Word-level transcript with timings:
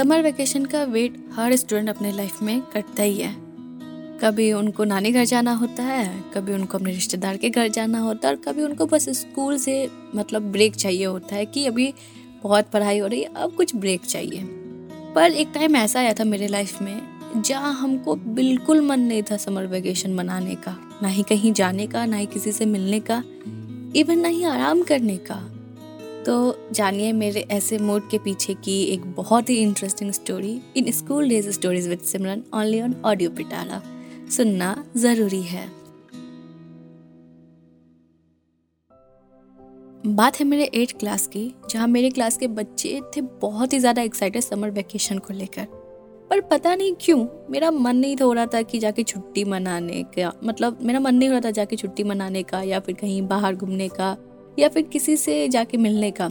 Summer 0.00 0.22
vacation 0.22 0.64
का 0.64 0.84
wait 0.84 1.28
हर 1.32 1.56
student 1.56 1.88
अपने 1.88 2.12
लाइफ 2.12 2.42
में 2.42 2.60
करता 2.60 3.02
ही 3.02 3.16
है। 3.16 3.36
कभी 4.22 4.52
उनको 4.52 4.84
नानी 4.84 5.10
घर 5.10 5.24
जाना 5.24 5.52
होता 5.52 5.82
है, 5.82 6.24
कभी 6.34 6.52
उनको 6.52 6.78
अपने 6.78 6.92
रिश्तेदार 6.92 7.36
के 7.36 7.50
घर 7.50 7.68
जाना 7.68 7.98
होता 7.98 8.28
है, 8.28 8.34
और 8.34 8.40
कभी 8.40 8.62
उनको 8.62 8.86
बस 8.86 9.08
स्कूल 9.08 9.58
से 9.58 9.90
मतलब 10.14 10.42
ब्रेक 10.42 10.76
चाहिए 10.76 11.04
होता 11.04 11.36
है 11.36 11.46
कि 11.46 11.66
अभी 11.66 11.94
बहुत 12.42 12.70
पढ़ाई 12.70 12.98
हो 12.98 13.06
रही 13.06 13.22
है, 13.22 13.30
अब 13.36 13.54
कुछ 13.54 13.76
ब्रेक 13.76 14.00
चाहिए। 14.00 14.44
पर 15.14 15.30
एक 15.30 15.48
टाइम 15.54 15.76
ऐसा 15.76 16.00
आया 16.00 16.14
था 16.14 16.24
मेरे 16.24 16.48
लाइफ 16.48 16.82
में, 16.82 17.02
जहाँ 17.36 17.74
हमको 17.74 18.14
बिल्कुल 18.14 18.80
मन 18.80 19.00
नहीं 19.00 19.22
था 19.22 19.36
समर 19.36 19.66
वेकेशन 19.66 20.14
मनाने 20.14 20.54
का, 20.54 20.76
ना 21.02 21.08
ही 21.08 21.22
कहीं 21.22 21.52
जाने 21.52 21.86
का, 21.86 22.06
ना 22.06 22.16
ही 22.16 22.26
किसी 22.26 22.52
से 22.52 22.66
मिलने 22.66 23.00
का 23.00 23.22
इवन 23.96 24.18
ना 24.18 24.28
ही 24.28 24.44
आराम 24.44 24.82
करने 24.82 25.16
का। 25.16 25.49
तो 26.26 26.68
जानिए 26.72 27.12
मेरे 27.12 27.40
ऐसे 27.50 27.78
मूड 27.78 28.08
के 28.10 28.18
पीछे 28.18 28.54
की 28.54 28.82
एक 28.84 29.04
बहुत 29.14 29.50
ही 29.50 29.56
interesting 29.56 30.10
story 30.12 30.60
in 30.76 30.90
school 30.92 31.28
days 31.28 31.50
stories 31.50 31.88
with 31.88 32.00
Simran 32.00 32.42
only 32.54 32.80
on 32.82 32.94
audio 33.04 33.30
Pitara 33.30 33.80
सुनना 34.30 34.74
ज़रूरी 34.96 35.42
है। 35.42 35.66
बात 40.06 40.38
है 40.40 40.44
मेरे 40.46 40.64
एट 40.74 40.92
क्लास 40.98 41.26
की, 41.26 41.52
जहाँ 41.70 41.86
मेरे 41.88 42.10
क्लास 42.10 42.36
के 42.36 42.46
बच्चे 42.48 43.00
थे 43.16 43.20
बहुत 43.20 43.72
ही 43.72 43.78
ज़्यादा 43.78 44.02
एक्साइटेड 44.02 44.42
समर 44.42 44.70
वेकेशन 44.70 45.18
को 45.18 45.34
लेकर। 45.34 45.66
पर 46.30 46.40
पता 46.40 46.74
नहीं 46.74 46.94
क्यों, 47.00 47.26
मेरा 47.50 47.70
मन 47.70 47.96
नहीं 47.96 48.16
हो 48.16 48.32
रहा 48.32 48.46
था 48.46 48.62
कि 48.62 48.78
जाके 48.78 49.02
छुट्टी 49.02 49.44
मनाने 49.44 50.02
का 50.18 50.32
मतलब 50.44 50.78
मेरा 50.82 51.00
मन 51.00 51.14
नहीं 51.14 51.28
हो 51.28 51.32
रहा 51.32 51.40
था 51.40 51.50
जाके 51.50 51.76
छुट्टी 51.76 52.04
मनाने 52.04 52.42
का 52.42 52.62
या 52.62 52.80
फिर 52.80 52.94
कहीं 52.94 53.22
बाहर 53.28 53.54
घूमने 53.56 53.88
का। 53.90 54.16
या 54.60 54.68
फिर 54.68 54.82
किसी 54.82 55.16
से 55.16 55.48
जाके 55.48 55.78
मिलने 55.78 56.10
का। 56.10 56.28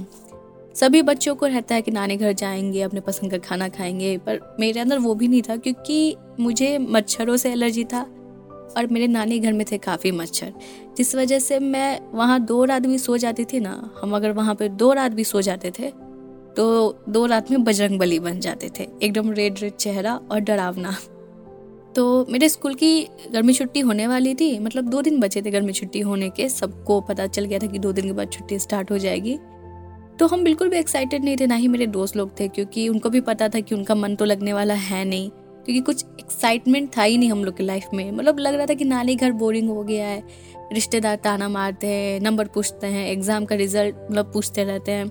सभी 0.75 1.01
बच्चों 1.01 1.35
को 1.35 1.45
रहता 1.45 1.75
है 1.75 1.81
कि 1.81 1.91
नानी 1.91 2.15
घर 2.15 2.33
जाएँगे, 2.33 2.81
अपने 2.81 2.99
पसंद 2.99 3.31
का 3.31 3.37
खाना 3.37 3.67
खाएँगे, 3.69 4.17
पर 4.17 4.39
मेरे 4.59 4.79
अंदर 4.79 4.97
वो 4.97 5.13
भी 5.15 5.27
नहीं 5.27 5.41
था 5.41 5.55
क्योंकि 5.57 6.15
मुझे 6.39 6.77
मच्छरों 6.77 7.37
से 7.37 7.51
एलर्जी 7.51 7.83
था 7.83 8.01
और 8.77 8.87
मेरे 8.91 9.07
नानी 9.07 9.39
घर 9.39 9.53
में 9.53 9.65
थे 9.71 9.77
काफ़ी 9.77 10.11
मच्छर। 10.11 10.53
जिस 10.97 11.15
वजह 11.15 11.39
से 11.39 11.59
मैं 11.59 11.99
वहाँ 12.13 12.39
दो 12.45 12.63
रात 12.65 12.81
भी 12.81 12.97
सो 12.97 13.17
जाती 13.17 13.45
थी 13.45 13.59
ना, 13.59 13.91
हम 14.01 14.15
अगर 14.15 14.31
वहाँ 14.31 14.55
पर 14.55 14.67
दो 14.67 14.91
रात 14.93 15.11
भी 15.11 15.23
सो 15.23 15.41
जाते 15.41 15.71
थे 15.79 15.91
तो 16.49 17.03
दो 17.09 17.25
रात 17.25 17.51
में 17.51 17.63
बजरंग 17.63 17.99
बली 17.99 18.19
बन 18.19 18.39
जाते 18.39 18.69
थे। 18.79 18.87
एकदम 19.03 19.31
रेड 19.31 19.59
रेड 19.59 19.73
चेहरा 19.73 20.19
और 20.31 20.39
डरावना। 20.39 20.95
तो 21.95 22.25
मेरे 22.29 22.49
स्कूल 22.49 22.73
की 22.73 23.01
गर्मी 23.33 23.53
छुट्टी 23.53 23.79
होने 23.79 24.07
वाली 24.07 24.33
थी 24.35 24.57
मतलब 24.59 24.89
दो 24.89 25.01
दिन 25.01 25.19
बचे 25.19 25.41
थे 25.41 25.51
गर्मी 25.51 25.73
छुट्टी 25.73 25.99
होने 26.01 26.29
के, 26.29 26.49
सबको 26.49 26.99
पता 27.01 27.27
चल 27.27 27.45
गया 27.45 27.59
था 27.59 27.67
कि 27.67 27.79
दो 27.79 27.91
दिन 27.91 28.05
के 28.05 28.11
बाद 28.11 28.31
छुट्टी 28.31 28.59
स्टार्ट 28.59 28.91
हो 28.91 28.97
जाएगी। 28.97 29.37
तो 30.19 30.27
हम 30.27 30.43
बिल्कुल 30.43 30.69
भी 30.69 30.77
एक्साइटेड 30.77 31.23
नहीं 31.23 31.37
थे, 31.37 31.47
ना 31.47 31.55
ही 31.55 31.67
मेरे 31.67 31.87
दोस्त 31.87 32.15
लोग 32.17 32.39
थे, 32.39 32.47
क्योंकि 32.47 32.87
उनको 32.89 33.09
भी 33.09 33.21
पता 33.21 33.47
था 33.49 33.59
कि 33.59 33.75
उनका 33.75 33.95
मन 33.95 34.15
तो 34.15 34.25
लगने 34.25 34.53
वाला 34.53 34.73
है 34.73 35.03
नहीं, 35.05 35.29
क्योंकि 35.29 35.79
कुछ 35.81 36.03
एक्साइटमेंट 36.19 36.89
था 36.97 37.03
ही 37.03 37.17
नहीं 37.17 37.31
हम 37.31 37.43
लोग 37.43 37.57
की 37.57 37.63
लाइफ 37.63 37.87
में। 37.93 38.11
मतलब 38.11 38.39
लग 38.39 38.53
रहा 38.53 38.65
था 38.65 38.73
कि 38.73 38.85
नानी 38.85 39.15
घर 39.15 39.31
बोरिंग 39.33 39.69
हो 39.69 39.83
गया 39.83 40.07
है, 40.07 40.23
रिश्तेदार 40.73 41.15
ताना 41.15 41.49
मारते 41.49 41.87
हैं 41.87 42.19
नंबर 42.21 42.47
पूछते 42.47 42.87
हैं 42.87 43.07
एग्ज़ाम 43.07 43.45
का 43.45 43.55
रिज़ल्ट 43.55 43.95
मतलब 44.09 44.31
पूछते 44.33 44.63
रहते 44.63 44.91
हैं। 44.91 45.07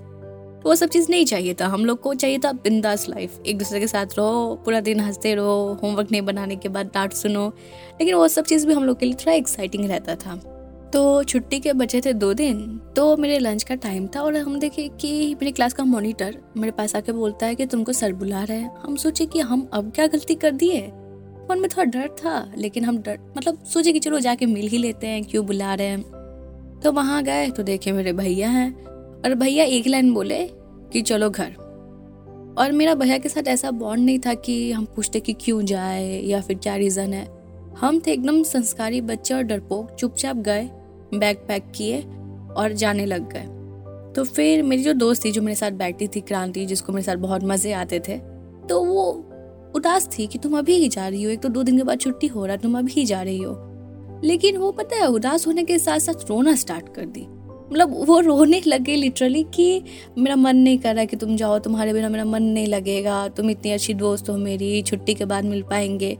तो 0.63 0.69
वो 0.69 0.75
सब 0.75 0.89
चीज़ 0.89 1.07
नहीं 1.09 1.25
चाहिए 1.25 1.53
था। 1.53 1.67
हम 1.67 1.85
लोग 1.85 2.01
को 2.01 2.13
चाहिए 2.13 2.37
था 2.37 2.51
बिंदास 2.51 3.09
लाइफ 3.09 3.39
एक 3.45 3.57
दूसरे 3.57 3.79
के 3.79 3.87
साथ 3.87 4.05
रहो, 4.17 4.55
पूरा 4.65 4.79
दिन 4.79 4.99
हँसते 4.99 5.35
रहो 5.35 5.79
होमवर्क 5.83 6.11
नहीं 6.11 6.21
बनाने 6.21 6.55
के 6.55 6.69
बाद 6.69 6.85
डांट 6.85 7.13
सुनो। 7.13 7.47
लेकिन 7.93 8.15
वो 8.15 8.27
सब 8.27 8.45
चीज़ 8.45 8.67
भी 8.67 8.73
हम 8.73 8.83
लोग 8.83 8.99
के 8.99 9.05
लिए 9.05 9.15
थोड़ा 9.15 9.33
एक्साइटिंग 9.33 9.85
रहता 9.85 10.15
था। 10.15 10.55
तो 10.93 11.23
छुट्टी 11.23 11.59
के 11.59 11.73
बचे 11.73 12.01
थे 12.01 12.13
दो 12.13 12.33
दिन 12.33 12.81
तो 12.95 13.17
मेरे 13.17 13.39
लंच 13.39 13.63
का 13.63 13.75
टाइम 13.75 14.07
था 14.07 14.21
और 14.21 14.37
हम 14.37 14.59
देखे 14.59 14.87
कि 15.01 15.35
मेरी 15.35 15.51
क्लास 15.51 15.73
का 15.73 15.83
मॉनिटर 15.83 16.37
मेरे 16.57 16.71
पास 16.71 16.95
आके 16.95 17.11
बोलता 17.11 17.45
है 17.45 17.55
कि 17.55 17.65
तुमको 17.65 17.93
सर 17.93 18.13
बुला 18.13 18.43
रहे 18.43 18.57
हैं। 18.57 18.75
हम 18.79 18.95
सोचे 18.95 19.25
कि 19.25 19.39
हम 19.39 19.69
अब 19.73 19.91
क्या 19.91 20.07
गलती 20.07 20.35
कर 20.35 20.51
दिए? 20.51 20.81
मन 21.51 21.59
में 21.59 21.69
थोड़ा 21.69 21.83
डर 21.83 22.07
था, 22.07 22.51
लेकिन 22.57 22.85
हम 22.85 22.97
डर 22.97 23.19
मतलब 23.37 23.63
सोचे 23.63 23.91
कि 23.91 23.99
चलो 23.99 24.19
जाके 24.19 24.45
मिल 24.45 24.67
ही 24.67 24.77
लेते 24.77 25.07
हैं, 25.07 25.23
क्यों 25.23 25.45
बुला 25.45 25.73
रहे 25.73 25.87
हैं। 25.87 26.01
तो 26.83 26.91
वहाँ 26.91 27.23
गए 27.23 27.49
तो 27.49 27.63
देखे 27.63 27.91
मेरे 27.91 28.13
भैया 28.13 28.49
हैं। 28.49 28.89
और 29.25 29.35
भैया 29.35 29.63
एक 29.63 29.87
लाइन 29.87 30.13
बोले 30.13 30.43
कि 30.93 31.01
चलो 31.01 31.29
घर। 31.29 31.55
और 32.57 32.71
मेरा 32.71 32.93
भैया 32.93 33.17
के 33.17 33.29
साथ 33.29 33.47
ऐसा 33.47 33.71
बॉन्ड 33.71 34.03
नहीं 34.05 34.19
था 34.19 34.33
कि 34.33 34.71
हम 34.71 34.85
पूछते 34.85 35.19
कि 35.19 35.33
क्यों 35.33 35.61
जाए 35.65 36.21
या 36.21 36.41
फिर 36.41 36.57
क्या 36.57 36.75
रीज़न 36.75 37.13
है। 37.13 37.27
हम 37.77 37.99
थे 37.99 38.11
एकदम 38.11 38.41
संस्कारी 38.43 39.01
बच्चे 39.01 39.33
और 39.33 39.43
डरपोक, 39.43 39.91
चुपचाप 39.91 40.37
गए 40.37 40.69
बैग 41.13 41.37
पैक 41.37 41.71
किए 41.75 42.01
और 42.57 42.73
जाने 42.73 43.05
लग 43.05 43.31
गए। 43.33 43.45
तो 44.13 44.23
फिर 44.25 44.63
मेरी 44.63 44.83
जो 44.83 44.93
दोस्त 44.93 45.25
थी 45.25 45.31
जो 45.31 45.41
मेरे 45.41 45.55
साथ 45.55 45.71
बैठती 45.71 46.07
थी, 46.07 46.21
क्रांति, 46.21 46.65
जिसको 46.65 46.93
मेरे 46.93 47.03
साथ 47.03 47.15
बहुत 47.15 47.43
मज़े 47.43 47.71
आते 47.73 47.99
थे 47.99 48.17
तो 48.69 48.83
वो 48.83 49.03
उदास 49.75 50.09
थी 50.17 50.27
कि 50.27 50.39
तुम 50.39 50.57
अभी 50.57 50.75
ही 50.75 50.87
जा 50.89 51.07
रही 51.07 51.23
हो। 51.23 51.31
एक 51.31 51.41
तो 51.41 51.49
दो 51.49 51.63
दिन 51.63 51.77
के 51.77 51.83
बाद 51.83 51.99
छुट्टी 51.99 52.27
हो 52.27 52.45
रहा, 52.45 52.55
तुम 52.55 52.77
अभी 52.77 52.91
ही 52.91 53.05
जा 53.05 53.21
रही 53.21 53.41
हो। 53.41 53.55
लेकिन 54.23 54.57
वो 54.57 54.71
पता 54.71 54.95
है, 54.95 55.07
उदास 55.07 55.47
होने 55.47 55.63
के 55.63 55.77
साथ 55.79 55.99
साथ 55.99 56.29
रोना 56.29 56.55
स्टार्ट 56.55 56.93
कर 56.95 57.05
दी। 57.07 57.25
मतलब 57.71 58.05
वो 58.05 58.19
रोने 58.19 58.61
लगे 58.67 58.95
लिटरली 58.95 59.43
कि 59.43 59.81
मेरा 60.17 60.35
मन 60.35 60.57
नहीं 60.57 60.77
कर 60.77 60.95
रहा 60.95 61.05
कि 61.05 61.15
तुम 61.15 61.35
जाओ, 61.35 61.59
तुम्हारे 61.59 61.93
बिना 61.93 62.09
मेरा 62.09 62.25
मन 62.25 62.43
नहीं 62.43 62.67
लगेगा, 62.67 63.27
तुम 63.27 63.49
इतनी 63.49 63.71
अच्छी 63.71 63.93
दोस्त 63.93 64.29
हो 64.29 64.37
मेरी, 64.37 64.81
छुट्टी 64.81 65.13
के 65.13 65.25
बाद 65.25 65.45
मिल 65.45 65.61
पाएँगे। 65.61 66.17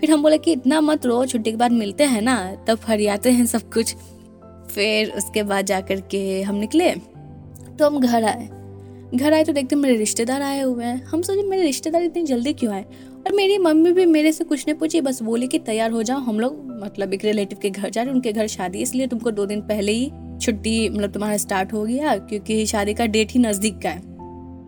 फिर 0.00 0.10
हम 0.10 0.22
बोले 0.22 0.38
कि 0.38 0.52
इतना 0.52 0.80
मत 0.80 1.06
रो, 1.06 1.24
छुट्टी 1.26 1.50
के 1.50 1.56
बाद 1.56 1.72
मिलते 1.72 2.04
हैं 2.04 2.22
ना, 2.22 2.64
तब 2.68 2.78
फरियाते 2.78 3.30
हैं 3.30 3.46
सब 3.46 3.72
कुछ। 3.72 3.94
फिर 4.70 5.10
उसके 5.10 5.42
बाद 5.42 5.66
जा 5.66 5.80
कर 5.80 6.00
के 6.00 6.42
हम 6.42 6.54
निकले 6.54 6.90
तो 7.78 7.86
हम 7.86 8.00
घर 8.00 8.24
आए। 8.24 8.48
घर 9.14 9.32
आए 9.32 9.44
तो 9.44 9.52
देखते 9.52 9.76
मेरे 9.76 9.96
रिश्तेदार 9.96 10.42
आए 10.42 10.60
हुए 10.60 10.84
हैं। 10.84 11.04
हम 11.04 11.22
सोचे, 11.22 11.42
मेरे 11.42 11.62
रिश्तेदार 11.62 12.02
इतनी 12.02 12.22
जल्दी 12.22 12.52
क्यों 12.52 12.72
आए? 12.74 12.84
और 13.26 13.32
मेरी 13.32 13.58
मम्मी 13.58 13.92
भी 13.92 14.06
मेरे 14.06 14.32
से 14.32 14.44
कुछ 14.44 14.64
नहीं 14.68 14.78
पूछी, 14.78 15.00
बस 15.00 15.22
बोली 15.22 15.46
कि 15.46 15.58
तैयार 15.58 15.90
हो 15.90 16.02
जाओ, 16.02 16.18
हम 16.18 16.40
लोग 16.40 16.64
मतलब 16.84 17.14
एक 17.14 17.24
रिलेटिव 17.24 17.58
के 17.62 17.70
घर 17.70 17.90
जा 17.90 18.00
रहे 18.00 18.08
हैं, 18.08 18.14
उनके 18.14 18.32
घर 18.32 18.46
शादी 18.46 18.78
इसलिए 18.78 19.06
तुमको 19.06 19.30
दो 19.30 19.46
दिन 19.46 19.60
पहले 19.60 19.92
ही 19.92 20.10
छुट्टी 20.40 20.88
मतलब 20.88 21.12
तुम्हारा 21.12 21.36
स्टार्ट 21.36 21.72
हो 21.72 21.84
गया 21.84 22.16
क्योंकि 22.16 22.64
शादी 22.66 22.94
का 22.94 23.06
डेट 23.06 23.32
ही 23.32 23.40
नज़दीक 23.40 23.78
का 23.78 23.88
है। 23.88 24.06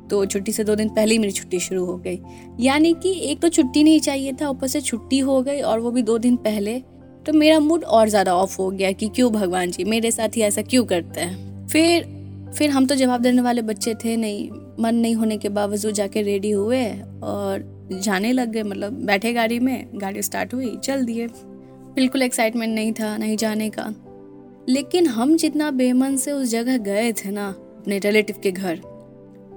तो 0.08 0.24
छुट्टी 0.26 0.52
से 0.52 0.64
दो 0.64 0.74
दिन 0.74 0.88
पहले 0.88 1.12
ही 1.12 1.18
मेरी 1.18 1.32
छुट्टी 1.32 1.58
शुरू 1.60 1.84
हो 1.84 1.96
गई। 1.96 2.18
यानी 2.60 2.92
कि 2.94 3.12
एक 3.22 3.40
तो 3.40 3.48
छुट्टी 3.48 3.84
नहीं 3.84 4.00
चाहिए 4.00 4.32
था, 4.32 4.48
ऊपर 4.48 4.66
से 4.66 4.80
छुट्टी 4.80 5.18
हो 5.18 5.40
गई 5.42 5.60
और 5.60 5.80
वो 5.80 5.90
भी 5.90 6.02
दो 6.02 6.18
दिन 6.18 6.36
पहले। 6.36 6.78
तो 7.26 7.32
मेरा 7.32 7.58
मूड 7.60 7.84
और 7.84 8.08
ज़्यादा 8.08 8.34
ऑफ़ 8.34 8.56
हो 8.58 8.70
गया 8.70 8.92
कि 8.92 9.08
क्यों 9.08 9.32
भगवान 9.32 9.70
जी, 9.70 9.84
मेरे 9.84 10.10
साथ 10.10 10.36
ही 10.36 10.42
ऐसा 10.42 10.62
क्यों 10.62 10.84
करते 10.84 11.20
हैं? 11.20 11.66
फिर 11.66 12.18
फिर 12.58 12.70
हम 12.70 12.86
तो 12.86 12.94
जवाब 12.94 13.20
देने 13.20 13.42
वाले 13.42 13.62
बच्चे 13.62 13.94
थे, 13.94 14.16
नहीं, 14.16 14.50
मन 14.80 14.94
नहीं 14.94 15.14
होने 15.14 15.36
के 15.38 15.48
बावजूद 15.48 15.94
जाके 15.94 16.22
रेडी 16.22 16.50
हुए 16.50 16.84
और 17.22 17.88
जाने 17.92 18.32
लग 18.32 18.50
गए। 18.50 18.62
मतलब 18.62 18.92
बैठे 19.06 19.32
गाड़ी 19.32 19.58
में, 19.58 19.86
गाड़ी 19.94 20.22
स्टार्ट 20.22 20.54
हुई, 20.54 20.76
चल 20.76 21.04
दिए। 21.04 21.26
बिल्कुल 21.94 22.22
एक्साइटमेंट 22.22 22.74
नहीं 22.74 22.92
था, 22.92 23.16
नहीं 23.16 23.36
जाने 23.36 23.70
का। 23.70 23.82
लेकिन 24.70 25.06
हम 25.06 25.36
जितना 25.36 25.70
बेमन 25.70 26.16
से 26.16 26.32
उस 26.32 26.48
जगह 26.48 26.78
गए 26.78 27.12
थे 27.12 27.30
ना, 27.30 27.48
अपने 27.48 27.98
रिलेटिव 27.98 28.36
के 28.42 28.52
घर 28.52 28.76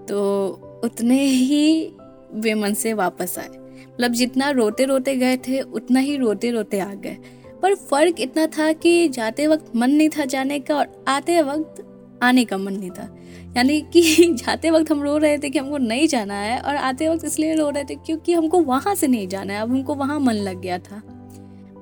तो 0.09 0.47
उतने 0.83 1.23
ही 1.25 1.91
बेमन 2.35 2.73
से 2.73 2.93
वापस 2.93 3.39
आए। 3.39 3.47
मतलब 3.47 4.11
जितना 4.11 4.49
रोते 4.49 4.85
रोते 4.85 5.15
गए 5.15 5.37
थे, 5.37 5.61
उतना 5.61 5.99
ही 5.99 6.17
रोते 6.17 6.51
रोते 6.51 6.79
आ 6.79 6.93
गए। 6.93 7.17
पर 7.61 7.75
फ़र्क 7.75 8.15
इतना 8.19 8.47
था 8.47 8.73
कि 8.73 9.09
जाते 9.09 9.47
वक्त 9.47 9.75
मन 9.75 9.91
नहीं 9.91 10.09
था 10.09 10.25
जाने 10.25 10.59
का 10.59 10.75
और 10.75 11.05
आते 11.07 11.41
वक्त 11.41 11.85
आने 12.23 12.45
का 12.45 12.57
मन 12.57 12.73
नहीं 12.73 12.89
था। 12.89 13.17
यानी 13.57 13.81
कि 13.81 14.33
जाते 14.33 14.69
वक्त 14.69 14.91
हम 14.91 15.03
रो 15.03 15.17
रहे 15.17 15.37
थे 15.37 15.49
कि 15.49 15.59
हमको 15.59 15.77
नहीं 15.77 16.07
जाना 16.07 16.33
है 16.33 16.59
और 16.61 16.75
आते 16.75 17.09
वक्त 17.09 17.25
इसलिए 17.25 17.55
रो 17.55 17.69
रहे 17.69 17.83
थे 17.83 17.95
क्योंकि 17.95 18.33
हमको 18.33 18.59
वहाँ 18.59 18.95
से 18.95 19.07
नहीं 19.07 19.27
जाना 19.27 19.53
है, 19.53 19.61
अब 19.61 19.71
हमको 19.71 19.95
वहाँ 19.95 20.19
मन 20.19 20.33
लग 20.33 20.61
गया 20.61 20.77
था। 20.77 21.12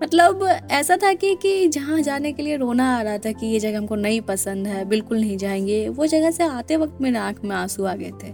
मतलब 0.01 0.43
ऐसा 0.71 0.95
था 0.97 1.13
कि 1.13 1.33
कि 1.35 1.67
जहाँ 1.67 1.99
जाने 2.01 2.31
के 2.31 2.43
लिए 2.43 2.55
रोना 2.57 2.85
आ 2.97 3.01
रहा 3.01 3.17
था 3.17 3.31
कि 3.31 3.47
ये 3.47 3.59
जगह 3.59 3.77
हमको 3.77 3.95
नहीं 3.95 4.21
पसंद 4.21 4.67
है, 4.67 4.83
बिल्कुल 4.85 5.19
नहीं 5.19 5.37
जाएँगे, 5.37 5.87
वो 5.89 6.05
जगह 6.07 6.31
से 6.31 6.43
आते 6.43 6.77
वक्त 6.77 7.01
मेरे 7.01 7.17
आँख 7.17 7.43
में 7.43 7.55
आँसू 7.55 7.83
आ 7.83 7.93
गए 7.95 8.11
थे। 8.23 8.31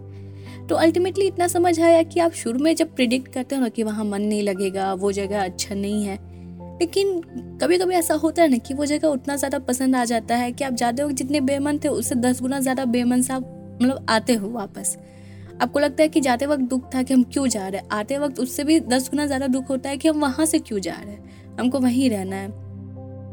तो 0.67 0.75
अल्टीमेटली 0.75 1.25
इतना 1.27 1.47
समझ 1.47 1.79
आया 1.79 2.01
कि 2.03 2.19
आप 2.19 2.31
शुरू 2.33 2.59
में 2.59 2.75
जब 2.75 2.95
प्रिडिक्ट 2.95 3.31
करते 3.33 3.55
हो 3.55 3.61
ना 3.61 3.69
कि 3.69 3.83
वहाँ 3.83 4.05
मन 4.05 4.21
नहीं 4.21 4.41
लगेगा, 4.43 4.93
वो 4.93 5.11
जगह 5.11 5.43
अच्छा 5.43 5.75
नहीं 5.75 6.05
है, 6.05 6.15
लेकिन 6.79 7.19
कभी 7.61 7.77
कभी 7.77 7.95
ऐसा 7.95 8.13
होता 8.13 8.41
है 8.41 8.49
ना 8.49 8.57
कि 8.57 8.73
वो 8.73 8.85
जगह 8.85 9.07
उतना 9.07 9.35
ज़्यादा 9.35 9.59
पसंद 9.59 9.95
आ 9.95 10.03
जाता 10.05 10.35
है 10.35 10.51
कि 10.51 10.63
आप 10.63 10.73
जाते 10.73 11.01
हो, 11.01 11.11
जितने 11.11 11.41
बेमन 11.41 11.77
थे 11.77 11.87
उससे 11.89 12.15
दस 12.17 12.41
गुना 12.41 12.59
ज़्यादा 12.59 12.85
बेमन 12.87 13.21
से 13.21 13.33
आप 13.33 13.43
मतलब 13.81 14.05
आते 14.09 14.33
हो 14.33 14.49
वापस। 14.49 14.97
आपको 15.61 15.79
लगता 15.79 16.03
है 16.03 16.09
कि 16.09 16.21
जाते 16.21 16.45
वक्त 16.45 16.63
दुख 16.63 16.93
था 16.95 17.03
कि 17.03 17.13
हम 17.13 17.23
क्यों 17.23 17.47
जा 17.47 17.67
रहे 17.67 17.81
हैं, 17.81 17.87
आते 17.89 18.17
वक्त 18.17 18.39
उससे 18.39 18.63
भी 18.63 18.79
दस 18.79 19.09
गुना 19.09 19.25
ज़्यादा 19.25 19.47
दुख 19.47 19.69
होता 19.69 19.89
है 19.89 19.97
कि 19.97 20.07
हम 20.07 20.19
वहाँ 20.21 20.45
से 20.45 20.59
क्यों 20.59 20.79
जा 20.79 20.95
रहे 20.95 21.11
हैं। 21.11 21.26
हमको 21.59 21.79
वहीं 21.79 22.09
रहना 22.09 22.35
है। 22.35 22.67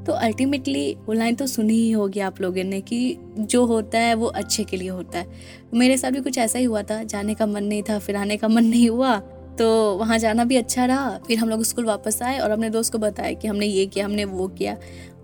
तो 0.04 0.12
अल्टीमेटली 0.12 0.94
वो 0.94 1.12
लाइन 1.12 1.34
तो 1.34 1.46
सुनी 1.46 1.74
ही 1.74 1.90
होगी 1.90 2.20
आप 2.20 2.40
लोगों 2.40 2.64
ने 2.64 2.80
कि 2.80 3.18
जो 3.38 3.64
होता 3.64 3.98
है, 3.98 4.14
वो 4.14 4.26
अच्छे 4.26 4.64
के 4.64 4.76
लिए 4.76 4.88
होता 4.88 5.18
है। 5.18 5.26
मेरे 5.74 5.96
साथ 5.96 6.10
भी 6.10 6.20
कुछ 6.20 6.38
ऐसा 6.38 6.58
ही 6.58 6.64
हुआ 6.64 6.82
था, 6.82 7.02
जाने 7.02 7.34
का 7.34 7.46
मन 7.46 7.64
नहीं 7.64 7.82
था, 7.82 7.98
फिर 7.98 8.16
आने 8.16 8.36
का 8.36 8.48
मन 8.48 8.64
नहीं 8.64 8.90
हुआ 8.90 9.22
तो 9.58 9.96
वहाँ 9.96 10.18
जाना 10.18 10.44
भी 10.44 10.56
अच्छा 10.56 10.84
रहा। 10.84 11.18
फिर 11.26 11.38
हम 11.38 11.48
लोग 11.48 11.62
स्कूल 11.62 11.84
वापस 11.84 12.22
आए 12.22 12.38
और 12.38 12.50
अपने 12.50 12.70
दोस्त 12.70 12.92
को 12.92 12.98
बताया 12.98 13.32
कि 13.32 13.48
हमने 13.48 13.66
ये 13.66 13.86
किया, 13.86 14.04
हमने 14.04 14.24
वो 14.24 14.48
किया। 14.48 14.74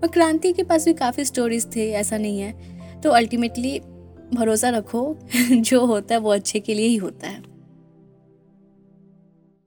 और 0.02 0.08
क्रांति 0.08 0.52
के 0.52 0.62
पास 0.62 0.84
भी 0.84 0.92
काफ़ी 0.92 1.24
स्टोरीज 1.24 1.76
थे, 1.76 1.90
ऐसा 1.90 2.18
नहीं 2.18 2.40
है। 2.40 2.54
तो 3.00 3.10
अल्टीमेटली 3.10 3.80
भरोसा 4.34 4.68
रखो, 4.68 5.16
जो 5.52 5.86
होता 5.86 6.14
है, 6.14 6.20
वो 6.20 6.30
अच्छे 6.30 6.60
के 6.60 6.74
लिए 6.74 6.86
ही 6.86 6.96
होता 6.96 7.28
है। 7.28 7.49